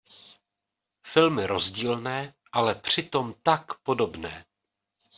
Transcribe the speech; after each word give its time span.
Filmy 1.03 1.47
rozdílné, 1.47 2.33
ale 2.51 2.75
přitom 2.75 3.33
tak 3.43 3.73
podobné... 3.79 4.45